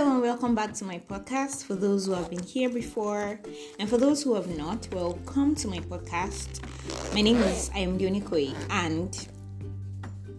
Hello 0.00 0.12
and 0.12 0.22
welcome 0.22 0.54
back 0.54 0.72
to 0.72 0.84
my 0.86 0.98
podcast. 0.98 1.64
For 1.64 1.74
those 1.74 2.06
who 2.06 2.12
have 2.12 2.30
been 2.30 2.42
here 2.42 2.70
before, 2.70 3.38
and 3.78 3.86
for 3.86 3.98
those 3.98 4.22
who 4.22 4.34
have 4.34 4.48
not, 4.56 4.88
welcome 4.94 5.54
to 5.56 5.68
my 5.68 5.76
podcast. 5.76 6.64
My 7.12 7.20
name 7.20 7.36
is 7.36 7.70
I 7.74 7.80
am 7.80 7.98
Dionikoi 7.98 8.54
and 8.70 9.28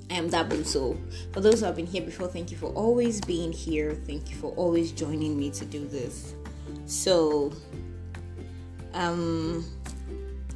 I 0.10 0.16
am 0.16 0.32
Dabu. 0.32 0.66
So, 0.66 0.98
for 1.32 1.42
those 1.42 1.60
who 1.60 1.68
have 1.68 1.76
been 1.76 1.86
here 1.86 2.02
before, 2.02 2.28
thank 2.28 2.50
you 2.50 2.58
for 2.58 2.72
always 2.74 3.22
being 3.22 3.52
here. 3.54 3.94
Thank 3.94 4.32
you 4.32 4.36
for 4.36 4.52
always 4.54 4.92
joining 4.92 5.38
me 5.38 5.52
to 5.52 5.64
do 5.64 5.86
this. 5.86 6.34
So, 6.88 7.54
um, 8.96 9.64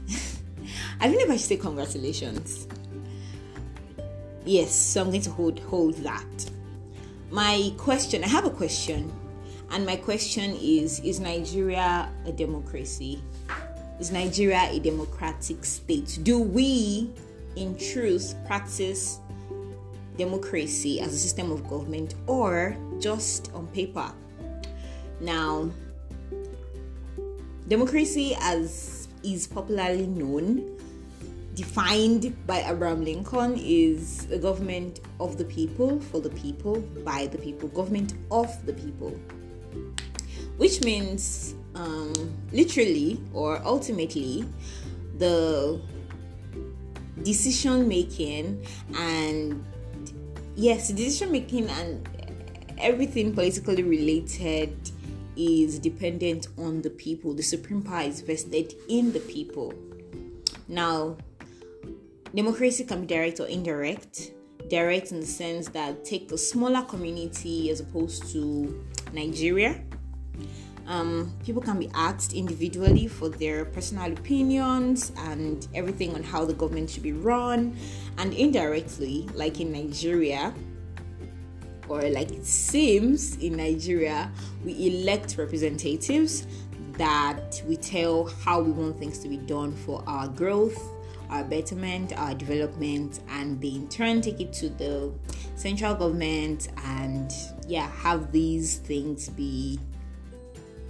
I 0.99 1.05
don't 1.05 1.13
know 1.13 1.25
if 1.25 1.29
I 1.29 1.37
should 1.37 1.45
say 1.45 1.57
congratulations. 1.57 2.67
Yes, 4.45 4.73
so 4.73 5.01
I'm 5.01 5.09
going 5.11 5.21
to 5.21 5.29
hold 5.29 5.59
hold 5.59 5.94
that 5.98 6.55
my 7.35 7.70
question 7.75 8.23
i 8.23 8.27
have 8.27 8.45
a 8.45 8.49
question 8.49 9.12
and 9.71 9.85
my 9.85 9.98
question 9.98 10.55
is 10.55 11.02
is 11.02 11.20
nigeria 11.20 12.09
a 12.25 12.31
democracy? 12.31 13.21
Is 13.99 14.09
nigeria 14.09 14.70
a 14.71 14.80
democratic 14.80 15.66
state? 15.66 16.20
Do 16.23 16.39
we 16.39 17.11
in 17.58 17.77
truth 17.77 18.35
practice 18.48 19.20
democracy 20.16 21.02
as 21.02 21.13
a 21.13 21.17
system 21.17 21.52
of 21.52 21.67
government 21.67 22.16
or 22.25 22.77
just 23.02 23.52
on 23.53 23.67
paper? 23.67 24.09
Now 25.20 25.70
democracy 27.67 28.38
as 28.39 29.09
is 29.23 29.45
popularly 29.45 30.08
known 30.08 30.74
defined 31.55 32.36
by 32.45 32.62
Abraham 32.70 33.04
Lincoln 33.04 33.58
is 33.58 34.27
a 34.32 34.38
government 34.38 35.00
of 35.20 35.38
the 35.38 35.45
people, 35.45 36.00
for 36.00 36.20
the 36.20 36.30
people, 36.30 36.81
by 37.04 37.28
the 37.28 37.38
people, 37.38 37.70
government 37.70 38.14
of 38.31 38.66
the 38.66 38.73
people. 38.73 39.12
Which 40.58 40.84
means, 40.84 41.56
um, 41.73 42.14
literally 42.52 43.20
or 43.34 43.62
ultimately, 43.66 44.45
the 45.17 45.81
decision 47.23 47.88
making 47.88 48.66
and 48.95 49.64
yes, 50.56 50.90
decision 50.90 51.31
making 51.31 51.69
and 51.69 52.08
everything 52.78 53.34
politically 53.34 53.84
related 53.84 54.75
is 55.38 55.80
dependent 55.80 56.47
on 56.58 56.81
the 56.81 56.90
people. 56.90 57.34
The 57.34 57.44
supreme 57.44 57.81
power 57.81 58.03
is 58.03 58.22
vested 58.22 58.73
in 58.88 59.12
the 59.12 59.19
people. 59.19 59.73
Now, 60.67 61.17
Democracy 62.36 62.83
can 62.83 63.02
be 63.02 63.08
direct 63.08 63.39
or 63.39 63.47
indirect. 63.47 64.31
Direct 64.69 65.14
in 65.14 65.22
the 65.22 65.25
sense 65.25 65.69
that 65.69 66.03
take 66.03 66.30
a 66.33 66.38
smaller 66.38 66.81
community 66.81 67.69
as 67.69 67.80
opposed 67.80 68.30
to 68.33 68.83
Nigeria. 69.14 69.81
Um, 70.86 71.31
people 71.45 71.61
can 71.61 71.80
be 71.80 71.89
asked 71.94 72.33
individually 72.33 73.08
for 73.08 73.30
their 73.30 73.63
personal 73.63 74.11
opinions 74.11 75.13
and 75.17 75.66
everything 75.73 76.13
on 76.13 76.23
how 76.23 76.44
the 76.44 76.53
government 76.53 76.89
should 76.89 77.03
be 77.03 77.13
run, 77.13 77.75
and 78.17 78.33
indirectly, 78.33 79.30
like 79.33 79.61
in 79.61 79.72
Nigeria, 79.72 80.53
or 81.88 82.02
like 82.09 82.31
it 82.31 82.45
seems 82.45 83.38
in 83.38 83.56
Nigeria, 83.56 84.30
we 84.63 84.88
elect 84.88 85.38
representatives 85.38 86.45
that 86.97 87.61
we 87.66 87.78
tell 87.78 88.25
how 88.25 88.59
we 88.59 88.72
want 88.72 89.00
things 89.00 89.19
to 89.19 89.30
be 89.30 89.38
done 89.38 89.72
for 89.72 90.03
our 90.06 90.28
growth 90.28 90.94
our 91.36 91.44
betterment, 91.44 92.17
our 92.17 92.33
development, 92.33 93.19
and 93.30 93.59
they 93.61 93.69
in 93.69 93.88
turn 93.89 94.22
take 94.22 94.39
it 94.39 94.53
to 94.53 94.69
the 94.69 95.11
central 95.55 95.94
government 95.94 96.69
and 96.86 97.33
yeah, 97.67 97.89
have 97.91 98.31
these 98.31 98.78
things 98.78 99.30
be 99.30 99.80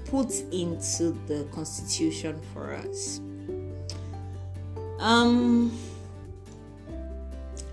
put 0.06 0.32
into 0.52 1.18
the 1.28 1.48
constitution 1.52 2.40
for 2.54 2.74
us. 2.74 3.20
Um, 5.00 5.78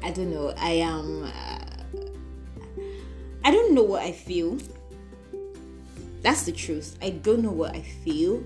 I 0.02 0.10
don't 0.10 0.30
know. 0.30 0.54
I 0.56 0.70
am. 0.70 1.24
Uh, 1.24 1.58
I 3.44 3.50
don't 3.50 3.74
know 3.74 3.82
what 3.82 4.02
I 4.02 4.12
feel. 4.12 4.58
That's 6.22 6.44
the 6.44 6.52
truth. 6.52 6.96
I 7.02 7.10
don't 7.10 7.42
know 7.42 7.50
what 7.50 7.74
I 7.74 7.80
feel, 7.80 8.42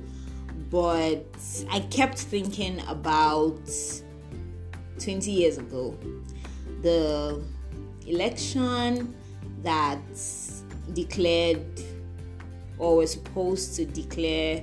but 0.70 1.26
I 1.70 1.80
kept 1.90 2.18
thinking 2.18 2.80
about 2.88 3.60
20 4.98 5.30
years 5.30 5.58
ago. 5.58 5.96
The 6.82 7.42
election 8.06 9.14
that 9.62 10.00
declared 10.92 11.64
or 12.78 12.96
was 12.96 13.12
supposed 13.12 13.74
to 13.76 13.84
declare 13.86 14.62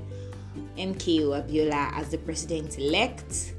MKO 0.77 1.44
Abiola 1.44 1.91
as 1.94 2.09
the 2.09 2.17
president 2.17 2.77
elect, 2.77 3.53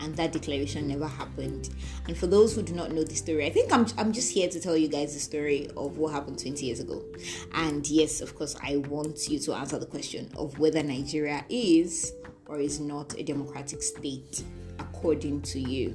and 0.00 0.16
that 0.16 0.32
declaration 0.32 0.88
never 0.88 1.06
happened. 1.06 1.70
And 2.06 2.16
for 2.16 2.26
those 2.26 2.54
who 2.54 2.62
do 2.62 2.72
not 2.72 2.92
know 2.92 3.02
the 3.02 3.14
story, 3.14 3.46
I 3.46 3.50
think 3.50 3.72
I'm, 3.72 3.86
I'm 3.98 4.12
just 4.12 4.32
here 4.32 4.48
to 4.48 4.60
tell 4.60 4.76
you 4.76 4.88
guys 4.88 5.12
the 5.12 5.20
story 5.20 5.68
of 5.76 5.98
what 5.98 6.12
happened 6.12 6.38
20 6.38 6.64
years 6.64 6.80
ago. 6.80 7.04
And 7.52 7.86
yes, 7.88 8.20
of 8.20 8.34
course, 8.34 8.56
I 8.62 8.76
want 8.76 9.28
you 9.28 9.38
to 9.40 9.54
answer 9.54 9.78
the 9.78 9.86
question 9.86 10.30
of 10.36 10.58
whether 10.58 10.82
Nigeria 10.82 11.44
is 11.48 12.12
or 12.46 12.58
is 12.60 12.80
not 12.80 13.18
a 13.18 13.22
democratic 13.22 13.82
state 13.82 14.42
according 15.00 15.40
to 15.40 15.58
you. 15.58 15.94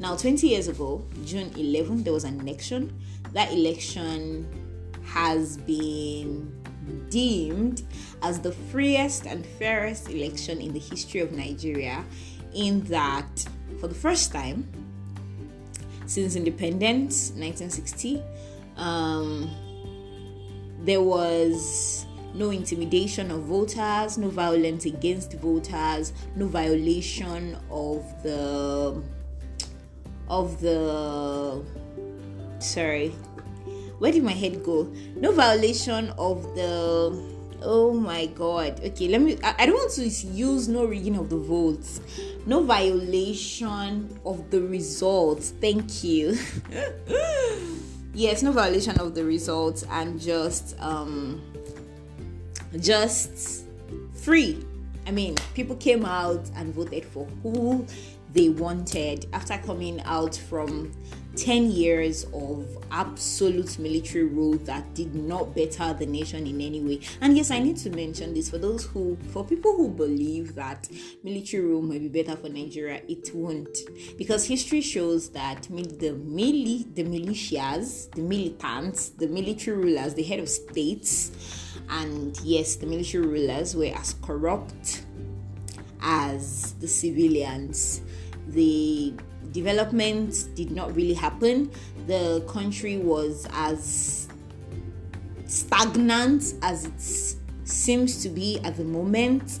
Now, 0.00 0.16
20 0.16 0.48
years 0.48 0.66
ago, 0.66 1.04
June 1.24 1.52
11, 1.56 2.02
there 2.02 2.12
was 2.12 2.24
an 2.24 2.40
election. 2.40 2.92
That 3.32 3.52
election 3.52 4.46
has 5.04 5.56
been 5.58 6.52
deemed 7.10 7.82
as 8.22 8.40
the 8.40 8.50
freest 8.50 9.26
and 9.26 9.46
fairest 9.46 10.10
election 10.10 10.60
in 10.60 10.72
the 10.72 10.80
history 10.80 11.20
of 11.20 11.30
Nigeria, 11.30 12.04
in 12.54 12.82
that 12.84 13.46
for 13.78 13.86
the 13.86 13.94
first 13.94 14.32
time 14.32 14.66
since 16.06 16.36
independence 16.36 17.30
1960 17.30 18.22
um, 18.76 19.50
there 20.80 21.00
was 21.00 22.06
no 22.34 22.50
intimidation 22.50 23.30
of 23.30 23.42
voters, 23.42 24.18
no 24.18 24.28
violence 24.28 24.84
against 24.84 25.34
voters, 25.34 26.12
no 26.36 26.46
violation 26.46 27.56
of 27.70 28.02
the 28.22 29.00
of 30.28 30.60
the 30.60 31.62
sorry. 32.58 33.10
Where 33.98 34.10
did 34.10 34.24
my 34.24 34.32
head 34.32 34.64
go? 34.64 34.92
No 35.16 35.32
violation 35.32 36.10
of 36.18 36.42
the 36.56 37.34
oh 37.62 37.92
my 37.94 38.26
god. 38.26 38.80
Okay 38.84 39.08
let 39.08 39.20
me 39.20 39.38
I, 39.42 39.54
I, 39.60 39.66
don't 39.66 39.76
want 39.76 39.92
to 39.92 40.04
use 40.04 40.68
no 40.68 40.84
rigging 40.84 41.16
of 41.16 41.30
the 41.30 41.38
votes. 41.38 42.00
No 42.46 42.64
violation 42.64 44.18
of 44.26 44.50
the 44.50 44.60
results. 44.60 45.50
Thank 45.60 46.02
you. 46.02 46.36
Yes 48.16 48.44
no 48.44 48.52
violation 48.52 48.96
of 49.00 49.16
the 49.16 49.24
results 49.24 49.84
and 49.90 50.20
just 50.20 50.78
um 50.78 51.42
just 52.78 53.64
free 54.14 54.64
i 55.06 55.10
mean 55.10 55.34
people 55.54 55.76
came 55.76 56.04
out 56.04 56.50
and 56.56 56.74
voted 56.74 57.04
for 57.04 57.26
who 57.42 57.86
they 58.32 58.48
wanted 58.48 59.26
after 59.32 59.56
coming 59.58 60.00
out 60.02 60.34
from 60.34 60.92
10 61.36 61.70
years 61.70 62.24
of 62.32 62.66
absolute 62.90 63.78
military 63.78 64.24
rule 64.24 64.56
that 64.58 64.94
did 64.94 65.14
not 65.14 65.54
better 65.54 65.92
the 65.94 66.06
nation 66.06 66.46
in 66.46 66.60
any 66.60 66.80
way. 66.80 67.00
And 67.20 67.36
yes, 67.36 67.50
I 67.50 67.58
need 67.58 67.76
to 67.78 67.90
mention 67.90 68.34
this 68.34 68.50
for 68.50 68.58
those 68.58 68.84
who, 68.84 69.16
for 69.32 69.44
people 69.44 69.76
who 69.76 69.88
believe 69.88 70.54
that 70.54 70.88
military 71.22 71.64
rule 71.64 71.82
may 71.82 71.98
be 71.98 72.08
better 72.08 72.36
for 72.36 72.48
Nigeria, 72.48 73.02
it 73.08 73.30
won't. 73.34 73.76
Because 74.16 74.46
history 74.46 74.80
shows 74.80 75.30
that 75.30 75.62
the, 75.64 76.12
mili- 76.12 76.94
the 76.94 77.04
militias, 77.04 78.10
the 78.12 78.22
militants, 78.22 79.10
the 79.10 79.26
military 79.26 79.76
rulers, 79.76 80.14
the 80.14 80.22
head 80.22 80.40
of 80.40 80.48
states, 80.48 81.32
and 81.88 82.38
yes, 82.42 82.76
the 82.76 82.86
military 82.86 83.26
rulers 83.26 83.74
were 83.74 83.92
as 83.94 84.14
corrupt 84.22 85.04
as 86.00 86.74
the 86.74 86.88
civilians 86.88 88.02
the 88.48 89.14
development 89.52 90.48
did 90.54 90.70
not 90.70 90.94
really 90.94 91.14
happen. 91.14 91.70
The 92.06 92.44
country 92.48 92.98
was 92.98 93.46
as 93.52 94.28
stagnant 95.46 96.54
as 96.62 96.86
it 96.86 97.00
seems 97.68 98.22
to 98.22 98.28
be 98.28 98.60
at 98.60 98.76
the 98.76 98.84
moment. 98.84 99.60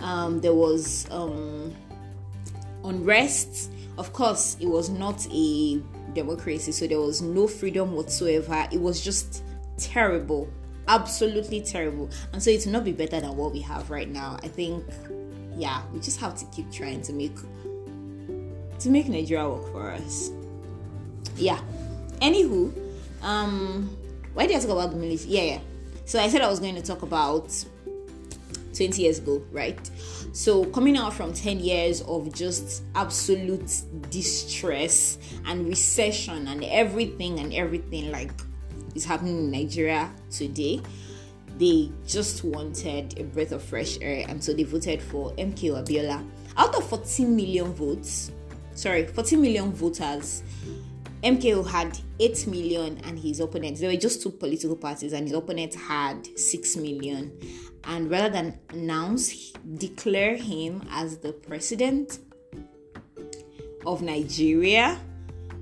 Um, 0.00 0.40
there 0.40 0.54
was 0.54 1.06
um, 1.10 1.74
unrest. 2.84 3.72
Of 3.96 4.12
course, 4.12 4.56
it 4.60 4.66
was 4.66 4.90
not 4.90 5.26
a 5.32 5.82
democracy, 6.14 6.72
so 6.72 6.86
there 6.86 7.00
was 7.00 7.20
no 7.20 7.48
freedom 7.48 7.92
whatsoever. 7.92 8.68
It 8.72 8.80
was 8.80 9.00
just 9.00 9.42
terrible, 9.76 10.48
absolutely 10.88 11.60
terrible. 11.60 12.10
And 12.32 12.42
so 12.42 12.50
it 12.50 12.64
will 12.64 12.72
not 12.72 12.84
be 12.84 12.92
better 12.92 13.20
than 13.20 13.36
what 13.36 13.52
we 13.52 13.60
have 13.60 13.90
right 13.90 14.08
now. 14.08 14.38
I 14.42 14.48
think, 14.48 14.84
yeah, 15.56 15.82
we 15.92 16.00
just 16.00 16.18
have 16.20 16.34
to 16.36 16.44
keep 16.46 16.72
trying 16.72 17.02
to 17.02 17.12
make 17.12 17.36
to 18.80 18.90
make 18.90 19.08
Nigeria 19.08 19.48
work 19.48 19.72
for 19.72 19.90
us. 19.90 20.30
Yeah. 21.36 21.60
Anywho, 22.20 22.72
um, 23.22 23.96
why 24.34 24.46
did 24.46 24.56
I 24.56 24.60
talk 24.60 24.70
about 24.70 24.90
the 24.90 24.96
military? 24.96 25.30
Yeah, 25.30 25.42
yeah. 25.42 25.60
So 26.04 26.18
I 26.18 26.28
said 26.28 26.40
I 26.40 26.48
was 26.48 26.60
going 26.60 26.76
to 26.76 26.82
talk 26.82 27.02
about 27.02 27.52
20 28.74 29.02
years 29.02 29.18
ago, 29.18 29.42
right? 29.50 29.78
So, 30.32 30.64
coming 30.66 30.96
out 30.96 31.12
from 31.12 31.32
10 31.32 31.58
years 31.58 32.02
of 32.02 32.32
just 32.32 32.84
absolute 32.94 33.82
distress 34.10 35.18
and 35.46 35.66
recession 35.66 36.46
and 36.46 36.62
everything 36.64 37.40
and 37.40 37.52
everything 37.52 38.12
like 38.12 38.30
is 38.94 39.04
happening 39.04 39.38
in 39.38 39.50
Nigeria 39.50 40.10
today, 40.30 40.80
they 41.58 41.90
just 42.06 42.44
wanted 42.44 43.18
a 43.18 43.24
breath 43.24 43.52
of 43.52 43.62
fresh 43.62 43.98
air 44.00 44.24
and 44.28 44.42
so 44.42 44.52
they 44.52 44.62
voted 44.62 45.02
for 45.02 45.32
MK 45.32 45.84
Abiola. 45.84 46.24
Out 46.56 46.74
of 46.74 46.88
14 46.88 47.34
million 47.34 47.72
votes, 47.72 48.32
sorry, 48.74 49.06
14 49.06 49.40
million 49.40 49.72
voters, 49.72 50.42
MKO 51.22 51.66
had 51.68 51.98
8 52.20 52.46
million 52.46 52.98
and 53.04 53.18
his 53.18 53.40
opponents, 53.40 53.80
there 53.80 53.90
were 53.90 53.96
just 53.96 54.22
two 54.22 54.30
political 54.30 54.76
parties, 54.76 55.12
and 55.12 55.24
his 55.24 55.32
opponent 55.36 55.74
had 55.74 56.38
6 56.38 56.76
million. 56.76 57.32
And 57.84 58.08
rather 58.08 58.28
than 58.28 58.58
announce, 58.70 59.50
declare 59.78 60.36
him 60.36 60.82
as 60.90 61.18
the 61.18 61.32
president 61.32 62.20
of 63.84 64.02
Nigeria, 64.02 65.00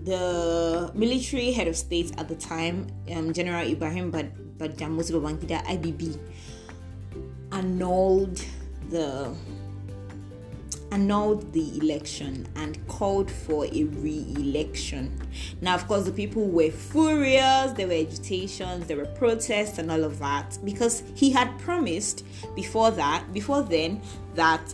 the 0.07 0.91
military 0.95 1.51
head 1.53 1.67
of 1.67 1.77
state 1.77 2.13
at 2.17 2.29
the 2.29 2.37
time, 2.37 2.87
um, 3.13 3.33
General 3.33 3.67
Ibrahim 3.67 4.13
Badamasi 4.13 5.13
Babangida, 5.13 5.63
IBB, 5.67 6.17
annulled 7.53 8.43
the 8.89 9.35
annulled 10.93 11.53
the 11.53 11.77
election 11.79 12.47
and 12.55 12.79
called 12.87 13.29
for 13.29 13.67
a 13.67 13.85
re-election. 13.85 15.21
Now, 15.61 15.75
of 15.75 15.89
course, 15.89 16.05
the 16.05 16.13
people 16.13 16.47
were 16.47 16.71
furious. 16.71 17.73
There 17.73 17.89
were 17.89 17.95
agitations, 17.95 18.87
there 18.87 18.97
were 18.97 19.07
protests, 19.07 19.79
and 19.79 19.91
all 19.91 20.05
of 20.05 20.21
that 20.21 20.57
because 20.65 21.03
he 21.17 21.31
had 21.31 21.59
promised 21.59 22.25
before 22.55 22.93
that, 22.93 23.33
before 23.33 23.63
then, 23.63 24.01
that 24.37 24.73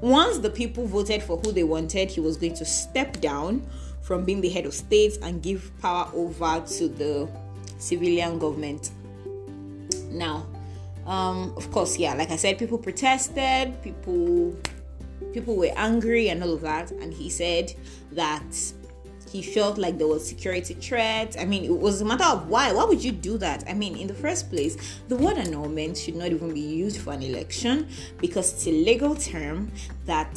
once 0.00 0.38
the 0.38 0.50
people 0.50 0.86
voted 0.86 1.22
for 1.22 1.36
who 1.38 1.52
they 1.52 1.64
wanted, 1.64 2.10
he 2.10 2.20
was 2.20 2.36
going 2.36 2.54
to 2.54 2.64
step 2.64 3.20
down 3.20 3.66
from 4.00 4.24
being 4.24 4.40
the 4.40 4.48
head 4.48 4.66
of 4.66 4.74
state 4.74 5.18
and 5.22 5.42
give 5.42 5.70
power 5.80 6.10
over 6.14 6.64
to 6.66 6.88
the 6.88 7.28
civilian 7.78 8.38
government. 8.38 8.90
Now, 10.10 10.46
um, 11.06 11.52
of 11.56 11.70
course, 11.70 11.98
yeah, 11.98 12.14
like 12.14 12.30
I 12.30 12.36
said, 12.36 12.58
people 12.58 12.78
protested, 12.78 13.80
people 13.82 14.56
people 15.32 15.54
were 15.54 15.70
angry 15.76 16.28
and 16.28 16.42
all 16.42 16.54
of 16.54 16.62
that, 16.62 16.90
and 16.90 17.12
he 17.12 17.28
said 17.28 17.72
that 18.12 18.42
he 19.30 19.42
felt 19.42 19.78
like 19.78 19.96
there 19.96 20.08
was 20.08 20.26
security 20.26 20.74
threat. 20.74 21.36
I 21.38 21.44
mean, 21.44 21.64
it 21.64 21.76
was 21.76 22.00
a 22.00 22.04
matter 22.04 22.24
of 22.24 22.48
why. 22.48 22.72
Why 22.72 22.84
would 22.84 23.02
you 23.02 23.12
do 23.12 23.38
that? 23.38 23.64
I 23.68 23.74
mean, 23.74 23.96
in 23.96 24.08
the 24.08 24.14
first 24.14 24.50
place, 24.50 24.76
the 25.08 25.16
word 25.16 25.36
annulment 25.36 25.96
should 25.96 26.16
not 26.16 26.32
even 26.32 26.52
be 26.52 26.60
used 26.60 27.00
for 27.00 27.12
an 27.12 27.22
election 27.22 27.88
because 28.18 28.52
it's 28.52 28.66
a 28.66 28.72
legal 28.72 29.14
term 29.14 29.70
that 30.06 30.36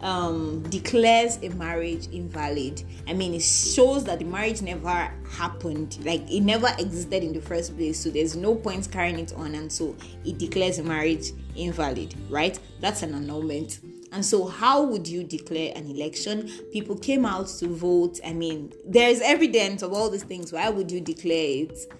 um, 0.00 0.62
declares 0.70 1.38
a 1.42 1.48
marriage 1.50 2.06
invalid. 2.12 2.82
I 3.08 3.14
mean, 3.14 3.34
it 3.34 3.42
shows 3.42 4.04
that 4.04 4.20
the 4.20 4.24
marriage 4.24 4.62
never 4.62 5.12
happened, 5.30 5.98
like 6.04 6.30
it 6.30 6.42
never 6.42 6.68
existed 6.78 7.24
in 7.24 7.32
the 7.32 7.40
first 7.40 7.76
place. 7.76 7.98
So 7.98 8.10
there's 8.10 8.36
no 8.36 8.54
point 8.54 8.88
carrying 8.90 9.18
it 9.18 9.32
on, 9.34 9.54
and 9.54 9.70
so 9.70 9.96
it 10.24 10.38
declares 10.38 10.78
a 10.78 10.84
marriage 10.84 11.32
invalid, 11.56 12.14
right? 12.28 12.58
That's 12.80 13.02
an 13.02 13.14
annulment. 13.14 13.80
And 14.12 14.24
so, 14.24 14.46
how 14.46 14.82
would 14.82 15.06
you 15.06 15.22
declare 15.22 15.72
an 15.76 15.88
election? 15.88 16.50
People 16.72 16.96
came 16.96 17.24
out 17.24 17.46
to 17.58 17.68
vote. 17.68 18.18
I 18.24 18.32
mean, 18.32 18.72
there's 18.84 19.20
evidence 19.20 19.82
of 19.82 19.92
all 19.92 20.10
these 20.10 20.24
things. 20.24 20.52
Why 20.52 20.68
would 20.68 20.90
you 20.90 21.00
declare 21.00 21.64
it? 21.64 21.92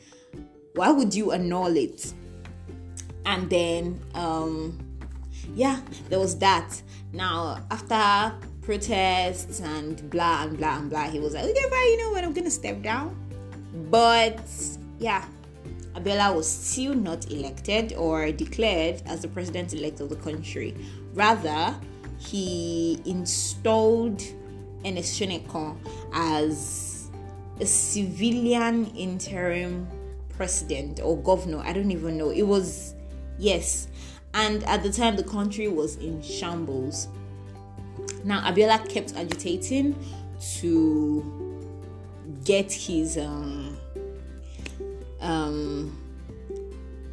Why 0.74 0.90
would 0.90 1.14
you 1.14 1.32
annul 1.32 1.76
it? 1.76 2.12
And 3.26 3.48
then, 3.48 4.00
um, 4.14 4.78
yeah, 5.54 5.80
there 6.08 6.18
was 6.18 6.36
that. 6.38 6.82
Now, 7.12 7.64
after 7.70 8.34
protests 8.62 9.60
and 9.60 10.08
blah 10.10 10.44
and 10.44 10.56
blah 10.56 10.78
and 10.78 10.90
blah, 10.90 11.10
he 11.10 11.18
was 11.18 11.34
like, 11.34 11.44
okay, 11.44 11.70
fine, 11.70 11.88
you 11.88 11.98
know 11.98 12.10
what, 12.10 12.24
I'm 12.24 12.32
gonna 12.32 12.50
step 12.50 12.82
down. 12.82 13.16
But 13.90 14.40
yeah, 14.98 15.24
Abiola 15.94 16.34
was 16.34 16.48
still 16.48 16.94
not 16.94 17.30
elected 17.30 17.94
or 17.94 18.30
declared 18.30 19.02
as 19.06 19.22
the 19.22 19.28
president 19.28 19.74
elect 19.74 20.00
of 20.00 20.08
the 20.08 20.16
country. 20.16 20.76
Rather, 21.14 21.74
he 22.20 23.00
installed 23.06 24.22
Ernest 24.84 25.18
Shonekan 25.18 25.76
as 26.12 27.10
a 27.58 27.66
civilian 27.66 28.86
interim 28.96 29.88
president 30.28 31.00
or 31.02 31.16
governor. 31.18 31.58
I 31.58 31.72
don't 31.72 31.90
even 31.90 32.16
know. 32.16 32.30
It 32.30 32.42
was, 32.42 32.94
yes, 33.38 33.88
and 34.34 34.62
at 34.64 34.82
the 34.82 34.92
time 34.92 35.16
the 35.16 35.24
country 35.24 35.68
was 35.68 35.96
in 35.96 36.22
shambles. 36.22 37.08
Now 38.24 38.40
Abiola 38.40 38.86
kept 38.88 39.14
agitating 39.16 39.96
to 40.58 41.66
get 42.44 42.72
his 42.72 43.18
um 43.18 43.76
um 45.20 45.96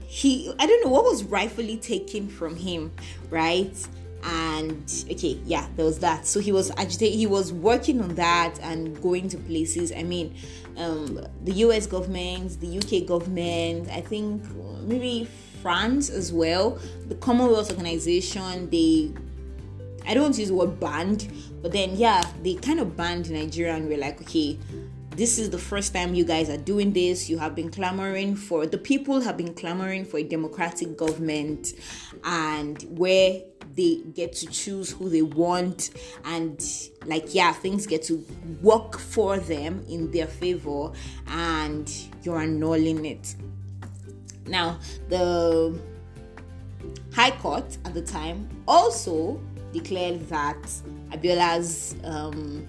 he 0.06 0.54
I 0.60 0.66
don't 0.66 0.84
know 0.84 0.92
what 0.92 1.04
was 1.04 1.24
rightfully 1.24 1.78
taken 1.78 2.28
from 2.28 2.56
him, 2.56 2.92
right? 3.30 3.76
And 4.24 5.06
okay 5.12 5.40
yeah 5.46 5.68
there 5.76 5.86
was 5.86 6.00
that 6.00 6.26
so 6.26 6.40
he 6.40 6.52
was 6.52 6.72
agitated 6.72 7.18
he 7.18 7.28
was 7.28 7.54
working 7.54 8.02
on 8.02 8.16
that 8.16 8.58
and 8.62 9.00
going 9.02 9.30
to 9.30 9.38
places 9.38 9.92
i 9.96 10.04
mean 10.04 10.36
um, 10.78 11.20
the 11.44 11.54
us 11.54 11.86
government 11.86 12.60
the 12.60 12.78
uk 12.78 13.08
government 13.08 13.88
i 13.90 14.02
think 14.02 14.44
maybe 14.82 15.28
France 15.62 16.10
as 16.10 16.32
well, 16.32 16.80
the 17.08 17.16
Commonwealth 17.16 17.72
Organization, 17.72 18.70
they 18.70 19.12
I 20.06 20.14
don't 20.14 20.38
use 20.38 20.48
the 20.48 20.54
word 20.54 20.80
banned, 20.80 21.30
but 21.62 21.74
then 21.74 21.98
yeah, 21.98 22.24
they 22.42 22.54
kind 22.54 22.80
of 22.80 22.96
banned 22.96 23.30
Nigeria 23.30 23.76
and 23.76 23.90
we're 23.90 23.98
like, 23.98 24.22
okay, 24.22 24.58
this 25.12 25.38
is 25.38 25.50
the 25.50 25.58
first 25.58 25.94
time 25.94 26.16
you 26.16 26.24
guys 26.24 26.50
are 26.50 26.58
doing 26.58 26.94
this. 26.94 27.30
You 27.30 27.38
have 27.40 27.54
been 27.54 27.70
clamoring 27.70 28.38
for 28.38 28.66
the 28.66 28.78
people 28.78 29.20
have 29.20 29.36
been 29.36 29.54
clamoring 29.54 30.06
for 30.06 30.20
a 30.20 30.24
democratic 30.24 30.96
government 30.96 31.74
and 32.24 32.82
where 32.98 33.42
they 33.78 34.02
get 34.14 34.34
to 34.34 34.48
choose 34.48 34.92
who 34.92 35.08
they 35.10 35.22
want 35.22 35.92
and 36.26 36.62
like 37.06 37.34
yeah 37.34 37.54
things 37.54 37.88
get 37.88 38.04
to 38.04 38.26
work 38.62 38.98
for 39.00 39.38
them 39.38 39.86
in 39.88 40.12
their 40.12 40.28
favor 40.28 40.92
and 41.28 42.10
you're 42.24 42.40
annulling 42.40 43.06
it 43.06 43.36
now, 44.48 44.80
the 45.10 45.78
High 47.14 47.32
Court 47.32 47.78
at 47.86 47.94
the 47.94 48.02
time 48.02 48.48
also 48.68 49.42
declared 49.74 50.28
that 50.30 50.62
Abiola's 51.12 51.96
um, 52.04 52.68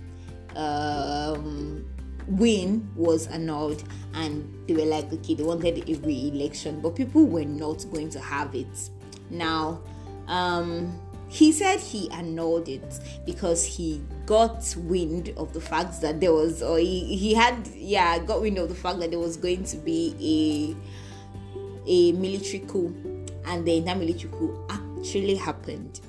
um, 0.57 1.85
win 2.27 2.89
was 2.97 3.27
annulled, 3.29 3.85
and 4.15 4.53
they 4.67 4.75
were 4.75 4.85
like, 4.85 5.13
okay, 5.13 5.35
they 5.35 5.43
wanted 5.43 5.89
a 5.89 5.95
re-election, 6.01 6.81
but 6.81 6.97
people 6.97 7.25
were 7.25 7.45
not 7.45 7.85
going 7.93 8.11
to 8.11 8.21
have 8.21 8.55
it. 8.55 8.91
Now, 9.31 9.81
um, 10.29 11.01
he 11.29 11.53
said 11.53 11.81
he 11.81 12.11
annulled 12.11 12.69
it 12.69 13.01
because 13.27 13.65
he 13.65 14.03
got 14.25 14.75
wind 14.79 15.35
of 15.37 15.53
the 15.53 15.61
fact 15.61 16.01
that 16.01 16.21
there 16.21 16.33
was, 16.33 16.63
or 16.63 16.79
he, 16.79 17.17
he 17.17 17.35
had, 17.35 17.67
yeah, 17.75 18.19
got 18.19 18.41
wind 18.41 18.59
of 18.59 18.69
the 18.69 18.75
fact 18.75 18.99
that 19.01 19.11
there 19.11 19.19
was 19.19 19.37
going 19.37 19.65
to 19.65 19.77
be 19.77 20.15
a 20.21 20.99
a 21.91 22.13
military 22.13 22.61
coup, 22.61 22.95
and 23.47 23.67
then 23.67 23.85
that 23.87 23.99
military 23.99 24.31
coup 24.33 24.55
actually 24.69 25.35
happened, 25.35 26.01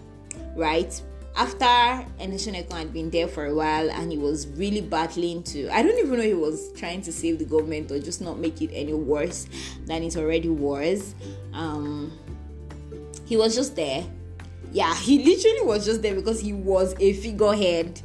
right? 0.55 1.01
After 1.35 2.05
Ernest 2.19 2.49
Shonekan 2.49 2.73
had 2.73 2.93
been 2.93 3.09
there 3.11 3.27
for 3.27 3.45
a 3.45 3.55
while 3.55 3.89
and 3.89 4.11
he 4.11 4.17
was 4.17 4.47
really 4.47 4.81
battling 4.81 5.41
to, 5.43 5.69
I 5.73 5.81
don't 5.81 5.97
even 5.97 6.17
know 6.17 6.23
he 6.23 6.33
was 6.33 6.73
trying 6.73 7.01
to 7.03 7.13
save 7.13 7.39
the 7.39 7.45
government 7.45 7.91
or 7.91 7.99
just 7.99 8.19
not 8.19 8.39
make 8.39 8.61
it 8.61 8.71
any 8.73 8.93
worse 8.93 9.47
than 9.85 10.03
it 10.03 10.17
already 10.17 10.49
was. 10.49 11.15
Um, 11.53 12.11
he 13.29 13.37
was 13.37 13.55
just 13.55 13.75
there. 13.75 14.03
Yeah, 14.71 14.93
he 14.95 15.23
literally 15.23 15.61
was 15.61 15.85
just 15.85 16.01
there 16.01 16.15
because 16.15 16.41
he 16.41 16.51
was 16.51 16.95
a 16.99 17.13
figurehead. 17.13 18.01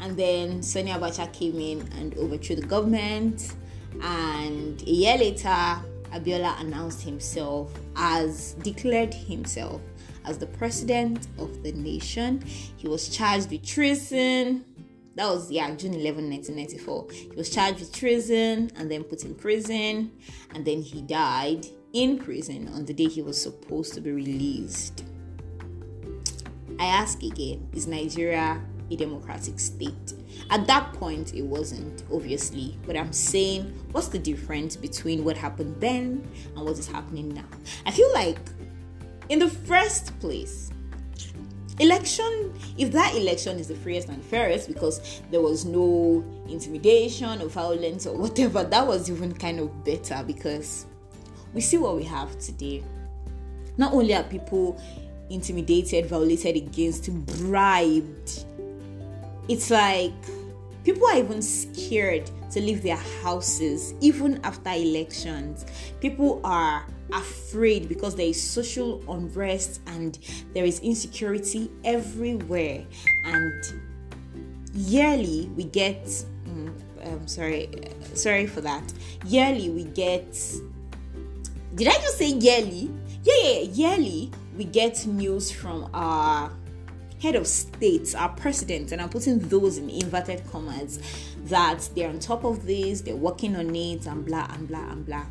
And 0.00 0.16
then 0.16 0.62
Sani 0.62 0.90
Abacha 0.90 1.30
came 1.30 1.60
in 1.60 1.86
and 1.98 2.16
overthrew 2.16 2.56
the 2.56 2.66
government. 2.66 3.54
And 4.00 4.80
a 4.80 4.90
year 4.90 5.18
later, 5.18 5.76
Abiola 6.10 6.58
announced 6.58 7.02
himself 7.02 7.70
as 7.96 8.54
declared 8.62 9.12
himself 9.12 9.82
as 10.24 10.38
the 10.38 10.46
president 10.46 11.26
of 11.36 11.62
the 11.62 11.72
nation. 11.72 12.42
He 12.78 12.88
was 12.88 13.10
charged 13.10 13.50
with 13.50 13.66
treason. 13.66 14.64
That 15.16 15.26
was 15.26 15.50
yeah, 15.50 15.70
June 15.74 15.92
11, 15.92 16.30
1994. 16.30 17.10
He 17.12 17.36
was 17.36 17.50
charged 17.50 17.80
with 17.80 17.92
treason 17.92 18.70
and 18.76 18.90
then 18.90 19.04
put 19.04 19.24
in 19.24 19.34
prison, 19.34 20.12
and 20.54 20.64
then 20.64 20.80
he 20.80 21.02
died 21.02 21.66
in 21.92 22.18
prison 22.18 22.68
on 22.68 22.84
the 22.84 22.94
day 22.94 23.06
he 23.06 23.22
was 23.22 23.40
supposed 23.40 23.94
to 23.94 24.00
be 24.00 24.12
released. 24.12 25.04
I 26.78 26.86
ask 26.86 27.22
again, 27.22 27.68
is 27.72 27.86
Nigeria 27.86 28.60
a 28.90 28.96
democratic 28.96 29.58
state. 29.58 30.14
At 30.50 30.66
that 30.66 30.92
point, 30.94 31.34
it 31.34 31.42
wasn't, 31.42 32.04
obviously, 32.12 32.78
but 32.86 32.96
I'm 32.96 33.12
saying 33.12 33.72
what's 33.92 34.08
the 34.08 34.18
difference 34.18 34.76
between 34.76 35.24
what 35.24 35.36
happened 35.36 35.76
then 35.80 36.26
and 36.56 36.64
what 36.64 36.78
is 36.78 36.86
happening 36.86 37.30
now? 37.30 37.44
I 37.86 37.90
feel 37.90 38.12
like, 38.12 38.38
in 39.28 39.38
the 39.38 39.48
first 39.48 40.18
place, 40.20 40.70
election 41.78 42.52
if 42.76 42.92
that 42.92 43.14
election 43.14 43.58
is 43.58 43.66
the 43.66 43.74
freest 43.74 44.08
and 44.10 44.22
fairest 44.22 44.68
because 44.68 45.22
there 45.30 45.40
was 45.40 45.64
no 45.64 46.22
intimidation 46.46 47.40
or 47.40 47.48
violence 47.48 48.06
or 48.06 48.14
whatever 48.14 48.62
that 48.62 48.86
was 48.86 49.10
even 49.10 49.32
kind 49.32 49.58
of 49.58 49.82
better 49.82 50.22
because 50.26 50.84
we 51.54 51.60
see 51.60 51.78
what 51.78 51.96
we 51.96 52.04
have 52.04 52.38
today. 52.38 52.82
Not 53.76 53.92
only 53.92 54.14
are 54.14 54.22
people 54.22 54.80
intimidated 55.30 56.06
violated 56.06 56.56
against 56.56 57.10
bribed 57.38 58.44
it's 59.48 59.70
like 59.70 60.12
people 60.84 61.06
are 61.06 61.16
even 61.16 61.42
scared 61.42 62.30
to 62.50 62.60
leave 62.60 62.82
their 62.82 62.96
houses 63.22 63.94
even 64.00 64.40
after 64.44 64.70
elections. 64.70 65.66
People 66.00 66.40
are 66.44 66.86
afraid 67.12 67.88
because 67.88 68.14
there 68.14 68.26
is 68.26 68.40
social 68.40 69.02
unrest 69.12 69.80
and 69.88 70.18
there 70.54 70.64
is 70.64 70.80
insecurity 70.80 71.70
everywhere. 71.84 72.84
And 73.24 73.64
yearly 74.74 75.50
we 75.56 75.64
get 75.64 76.04
mm, 76.04 76.72
um, 77.04 77.26
sorry 77.26 77.68
sorry 78.14 78.46
for 78.46 78.60
that. 78.60 78.92
Yearly 79.26 79.70
we 79.70 79.84
get 79.84 80.38
did 81.74 81.88
i 81.88 81.92
just 81.92 82.18
say 82.18 82.30
yearly 82.30 82.90
yeah, 83.22 83.34
yeah 83.42 83.60
yearly 83.60 84.30
we 84.56 84.64
get 84.64 85.06
news 85.06 85.50
from 85.50 85.88
our 85.94 86.52
head 87.22 87.36
of 87.36 87.46
states, 87.46 88.16
our 88.16 88.30
president, 88.30 88.90
and 88.90 89.00
I'm 89.00 89.08
putting 89.08 89.38
those 89.38 89.78
in 89.78 89.88
inverted 89.88 90.42
commas, 90.50 90.98
that 91.44 91.88
they're 91.94 92.08
on 92.08 92.18
top 92.18 92.44
of 92.44 92.66
this, 92.66 93.00
they're 93.00 93.14
working 93.14 93.54
on 93.54 93.74
it, 93.76 94.06
and 94.06 94.26
blah, 94.26 94.48
and 94.52 94.66
blah, 94.66 94.90
and 94.90 95.06
blah. 95.06 95.24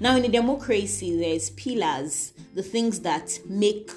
Now, 0.00 0.16
in 0.16 0.24
a 0.24 0.28
democracy, 0.28 1.18
there's 1.18 1.50
pillars, 1.50 2.32
the 2.54 2.62
things 2.62 3.00
that 3.00 3.38
make 3.46 3.90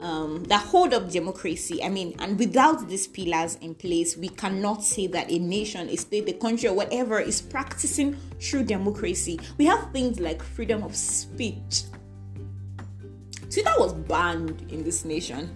um, 0.00 0.44
that 0.44 0.62
hold 0.62 0.92
up 0.92 1.10
democracy. 1.10 1.82
I 1.82 1.88
mean, 1.88 2.14
and 2.18 2.38
without 2.38 2.88
these 2.88 3.06
pillars 3.06 3.56
in 3.56 3.74
place, 3.74 4.16
we 4.16 4.28
cannot 4.28 4.82
say 4.82 5.06
that 5.08 5.30
a 5.30 5.38
nation, 5.38 5.88
a 5.88 5.96
state, 5.96 6.28
a 6.28 6.32
country, 6.32 6.68
or 6.68 6.74
whatever 6.74 7.20
is 7.20 7.40
practicing 7.40 8.16
true 8.38 8.62
democracy. 8.62 9.40
We 9.58 9.66
have 9.66 9.90
things 9.92 10.20
like 10.20 10.42
freedom 10.42 10.82
of 10.82 10.94
speech. 10.94 11.84
Twitter 13.50 13.72
was 13.78 13.94
banned 13.94 14.70
in 14.70 14.84
this 14.84 15.04
nation. 15.04 15.54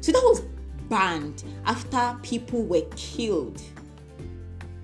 Twitter 0.00 0.20
was 0.22 0.42
banned 0.88 1.44
after 1.66 2.16
people 2.22 2.62
were 2.64 2.86
killed. 2.96 3.60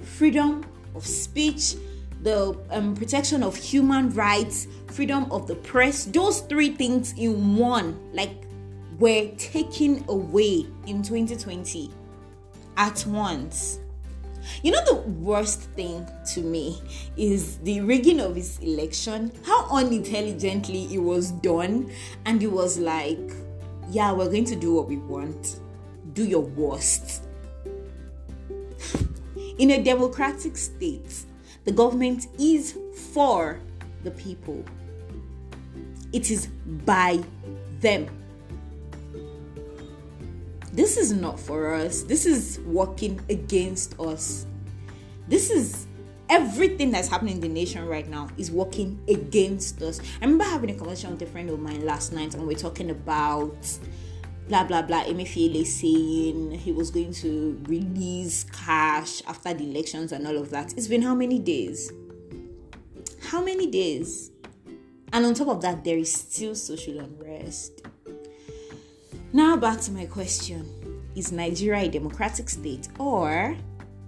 Freedom 0.03 0.65
of 0.95 1.07
speech, 1.07 1.77
the 2.25 2.59
um, 2.71 2.97
protection 2.97 3.43
of 3.43 3.55
human 3.55 4.11
rights, 4.11 4.67
freedom 4.89 5.31
of 5.31 5.47
the 5.47 5.55
press, 5.55 6.07
those 6.07 6.41
three 6.41 6.71
things 6.71 7.13
in 7.19 7.57
one, 7.57 8.01
like, 8.13 8.47
were 8.99 9.29
taken 9.37 10.03
away 10.09 10.67
in 10.87 11.03
2020 11.03 11.91
at 12.79 13.05
once. 13.07 13.79
You 14.63 14.73
know, 14.73 14.85
the 14.87 14.95
worst 14.95 15.63
thing 15.73 16.07
to 16.33 16.41
me 16.41 16.81
is 17.17 17.59
the 17.59 17.83
rigging 17.83 18.21
of 18.21 18.37
his 18.37 18.59
election, 18.61 19.31
how 19.45 19.69
unintelligently 19.71 20.95
it 20.95 20.99
was 20.99 21.31
done, 21.31 21.91
and 22.25 22.43
it 22.43 22.51
was 22.51 22.79
like, 22.79 23.33
yeah, 23.91 24.13
we're 24.13 24.27
going 24.27 24.45
to 24.47 24.57
do 24.57 24.73
what 24.75 24.89
we 24.89 24.97
want. 24.97 25.61
Do 26.15 26.25
your 26.25 26.43
worst. 26.43 27.25
In 29.59 29.73
a 29.73 29.83
democratic 29.83 30.57
state, 30.57 31.25
the 31.65 31.73
government 31.73 32.27
is 32.39 32.79
for 33.13 33.61
the 34.03 34.11
people, 34.11 34.65
it 36.13 36.31
is 36.31 36.47
by 36.87 37.23
them. 37.81 38.09
This 40.73 40.97
is 40.97 41.13
not 41.13 41.39
for 41.39 41.73
us. 41.73 42.03
This 42.03 42.27
is 42.27 42.59
working 42.67 43.21
against 43.31 43.99
us. 44.01 44.47
This 45.29 45.51
is 45.51 45.87
everything 46.29 46.91
that's 46.91 47.09
happening 47.09 47.37
in 47.37 47.41
the 47.41 47.49
nation 47.49 47.87
right 47.87 48.09
now 48.09 48.29
is 48.37 48.51
working 48.51 49.01
against 49.09 49.81
us. 49.83 50.01
I 50.21 50.25
remember 50.25 50.45
having 50.45 50.71
a 50.71 50.75
conversation 50.75 51.13
with 51.13 51.23
a 51.23 51.27
friend 51.27 51.49
of 51.51 51.61
mine 51.61 51.85
last 51.85 52.13
night, 52.13 52.35
and 52.35 52.47
we 52.47 52.55
are 52.55 52.59
talking 52.59 52.91
about 52.91 53.57
blah 54.49 54.65
blah 54.65 54.83
blah. 54.83 55.05
Emefiele 55.05 55.65
saying 55.67 56.53
he 56.53 56.73
was 56.73 56.91
going 56.91 57.13
to 57.13 57.61
release 57.67 58.45
cash 58.45 59.23
after 59.27 59.55
the 59.55 59.65
elections 59.65 60.13
and 60.13 60.27
all 60.27 60.37
of 60.37 60.51
that. 60.51 60.73
It's 60.77 60.89
been 60.89 61.03
how 61.03 61.15
many 61.15 61.39
days? 61.39 61.93
How 63.23 63.43
many 63.43 63.67
days? 63.67 64.31
And 65.13 65.25
on 65.25 65.35
top 65.35 65.49
of 65.49 65.63
that, 65.63 65.85
there 65.85 65.97
is 65.97 66.13
still 66.13 66.55
social 66.55 66.99
unrest. 67.01 67.83
Now 69.33 69.57
back 69.57 69.81
to 69.83 69.93
my 69.93 70.07
question: 70.07 70.67
Is 71.15 71.33
Nigeria 71.33 71.85
a 71.85 71.89
democratic 71.89 72.49
state 72.51 72.89
or 72.99 73.57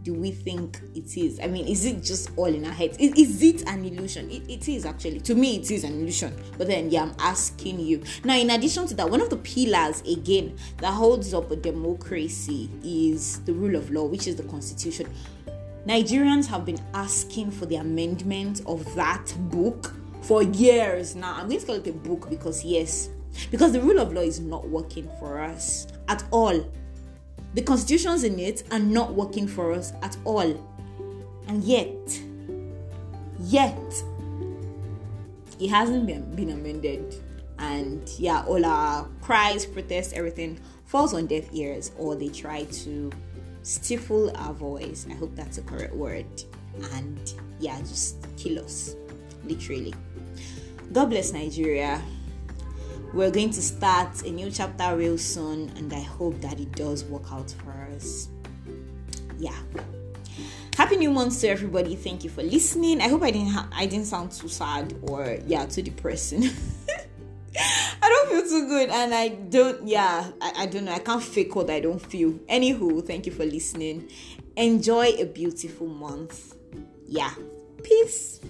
do 0.07 0.15
we 0.15 0.31
think 0.31 0.81
it 0.95 1.17
is? 1.17 1.41
I 1.41 1.49
mean, 1.49 1.67
is 1.67 1.85
it 1.85 2.01
just 2.01 2.31
all 2.37 2.47
in 2.47 2.65
our 2.65 2.73
heads? 2.73 2.97
Is, 2.99 3.13
is 3.15 3.43
it 3.43 3.69
an 3.69 3.85
illusion? 3.85 4.31
It, 4.31 4.49
it 4.49 4.69
is 4.69 4.87
actually. 4.87 5.19
To 5.19 5.35
me, 5.35 5.57
it 5.57 5.69
is 5.69 5.83
an 5.83 5.95
illusion. 5.95 6.33
But 6.57 6.69
then, 6.69 6.91
yeah, 6.91 7.03
I'm 7.03 7.15
asking 7.19 7.81
you. 7.81 8.05
Now, 8.23 8.37
in 8.37 8.51
addition 8.51 8.87
to 8.87 8.95
that, 8.95 9.11
one 9.11 9.21
of 9.21 9.31
the 9.31 9.37
pillars, 9.39 10.03
again, 10.03 10.57
that 10.79 10.93
holds 10.93 11.35
up 11.35 11.51
a 11.51 11.57
democracy 11.57 12.71
is 12.85 13.41
the 13.41 13.53
rule 13.53 13.75
of 13.75 13.91
law, 13.91 14.05
which 14.05 14.29
is 14.29 14.37
the 14.37 14.45
constitution. 14.45 15.13
Nigerians 15.89 16.47
have 16.47 16.65
been 16.65 16.81
asking 16.95 17.51
for 17.51 17.67
the 17.67 17.77
amendment 17.77 18.63
of 18.67 18.95
that 18.95 19.35
book 19.51 19.93
for 20.23 20.45
years 20.45 21.17
now. 21.17 21.35
I'm 21.35 21.49
going 21.49 21.59
to 21.59 21.67
call 21.67 21.75
it 21.75 21.87
a 21.89 21.93
book 21.93 22.31
because, 22.31 22.65
yes, 22.65 23.09
because 23.51 23.73
the 23.73 23.81
rule 23.81 23.99
of 23.99 24.13
law 24.13 24.23
is 24.23 24.39
not 24.39 24.69
working 24.69 25.11
for 25.19 25.41
us 25.41 25.89
at 26.07 26.23
all 26.31 26.65
the 27.57 27.63
constitutions 27.63 28.23
in 28.23 28.39
it 28.39 28.65
are 28.71 28.79
not 28.79 29.15
working 29.15 29.49
for 29.49 29.73
us 29.73 29.95
at 30.03 30.15
all. 30.27 30.63
And 31.49 31.65
yet, 31.65 32.21
yet, 33.41 34.05
it 35.59 35.69
hasn't 35.69 36.07
been, 36.07 36.37
been 36.37 36.51
amended. 36.51 37.15
And 37.59 38.07
yeah, 38.19 38.45
all 38.47 38.63
our 38.63 39.09
cries, 39.23 39.65
protests, 39.65 40.13
everything 40.13 40.61
falls 40.85 41.15
on 41.15 41.27
deaf 41.27 41.49
ears, 41.55 41.93
or 41.97 42.15
they 42.15 42.29
try 42.29 42.65
to 42.65 43.11
stifle 43.63 44.37
our 44.37 44.53
voice. 44.53 45.07
I 45.11 45.15
hope 45.15 45.35
that's 45.35 45.57
a 45.57 45.63
correct 45.63 45.95
word. 45.95 46.27
And 46.93 47.33
yeah, 47.59 47.79
just 47.81 48.19
kill 48.37 48.63
us, 48.63 48.95
literally. 49.45 49.95
God 50.93 51.09
bless 51.09 51.33
Nigeria. 51.33 52.03
We're 53.16 53.30
going 53.30 53.49
to 53.52 53.62
start 53.62 54.26
a 54.26 54.30
new 54.30 54.50
chapter 54.50 54.94
real 54.94 55.16
soon, 55.16 55.73
and 55.78 55.90
I 55.90 56.00
hope 56.00 56.38
that 56.42 56.61
it 56.61 56.73
does 56.73 57.02
work 57.04 57.32
out 57.32 57.50
for 57.50 57.73
us. 57.96 58.28
Yeah. 59.38 59.56
Happy 60.76 60.99
new 60.99 61.11
month 61.11 61.40
to 61.40 61.49
everybody. 61.49 61.96
Thank 61.96 62.25
you 62.25 62.28
for 62.28 62.42
listening. 62.42 63.00
I 63.00 63.08
hope 63.08 63.23
I 63.23 63.30
didn't 63.30 63.52
ha- 63.52 63.70
I 63.73 63.87
didn't 63.87 64.04
sound 64.04 64.32
too 64.32 64.49
sad 64.49 64.94
or 65.00 65.38
yeah, 65.46 65.64
too 65.64 65.80
depressing. 65.80 66.44
I 68.02 68.06
don't 68.06 68.28
feel 68.28 68.42
too 68.42 68.68
good 68.68 68.90
and 68.90 69.14
I 69.14 69.28
don't 69.28 69.88
yeah, 69.88 70.30
I, 70.42 70.52
I 70.54 70.66
don't 70.66 70.85
know. 70.85 70.92
I 70.92 70.99
can't 70.99 71.23
fake 71.23 71.56
what 71.56 71.70
I 71.70 71.80
don't 71.80 71.99
feel. 71.99 72.32
Anywho, 72.50 73.02
thank 73.06 73.25
you 73.25 73.32
for 73.32 73.46
listening. 73.46 74.11
Enjoy 74.58 75.06
a 75.06 75.25
beautiful 75.25 75.87
month. 75.87 76.54
Yeah. 77.08 77.32
Peace. 77.82 78.40